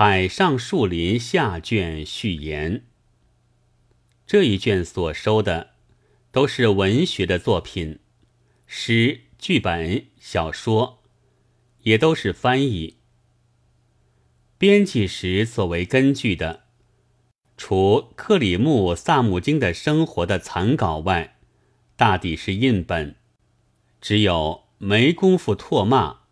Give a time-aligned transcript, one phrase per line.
[0.00, 2.84] 海上树林下卷序言。
[4.28, 5.70] 这一卷所收的
[6.30, 7.98] 都是文学的作品，
[8.64, 11.02] 诗、剧本、小说，
[11.82, 12.98] 也都是翻译。
[14.56, 16.66] 编辑时作为根据的，
[17.56, 21.40] 除克里木萨姆经的生活的残稿外，
[21.96, 23.16] 大抵是印本，
[24.00, 26.27] 只有没工夫唾骂。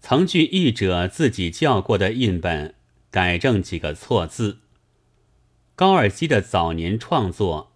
[0.00, 2.74] 曾据译者自己校过的印本
[3.10, 4.58] 改正几个错字。
[5.76, 7.72] 高尔基的早年创作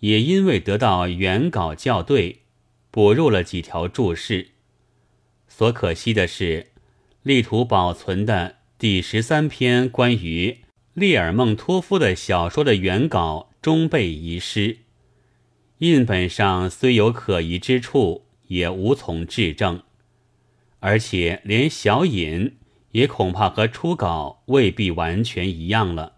[0.00, 2.42] 也因为得到原稿校对，
[2.90, 4.48] 补入了几条注释。
[5.48, 6.68] 所可惜的是，
[7.22, 10.58] 力图保存的第十三篇关于
[10.94, 14.78] 列尔蒙托夫的小说的原稿终被遗失。
[15.78, 19.82] 印本上虽有可疑之处，也无从质证。
[20.84, 22.58] 而且连小引
[22.90, 26.16] 也恐怕和初稿未必完全一样了。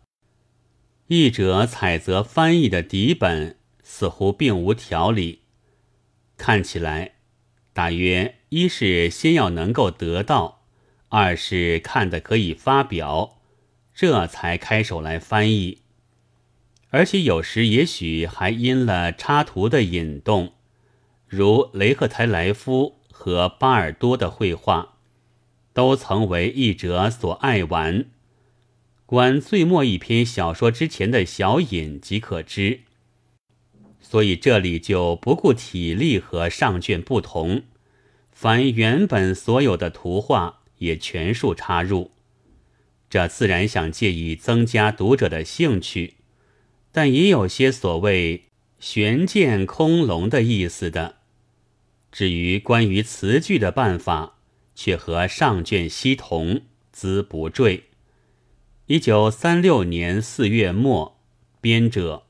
[1.06, 5.42] 译者采择翻译的底本似乎并无条理，
[6.36, 7.12] 看起来
[7.72, 10.62] 大约一是先要能够得到，
[11.10, 13.38] 二是看的可以发表，
[13.94, 15.82] 这才开手来翻译。
[16.90, 20.54] 而且有时也许还因了插图的引动，
[21.28, 22.96] 如雷赫台莱夫。
[23.18, 24.98] 和巴尔多的绘画，
[25.72, 28.04] 都曾为译者所爱玩。
[29.06, 32.80] 观最末一篇小说之前的小引即可知。
[34.00, 37.62] 所以这里就不顾体力和上卷不同，
[38.30, 42.10] 凡原本所有的图画也全数插入。
[43.08, 46.16] 这自然想借以增加读者的兴趣，
[46.92, 48.44] 但也有些所谓
[48.78, 51.16] 悬剑空龙的意思的。
[52.12, 54.38] 至于关于词句的办法，
[54.74, 57.84] 却和上卷西同，兹不赘。
[58.86, 61.20] 一九三六年四月末，
[61.60, 62.25] 编者。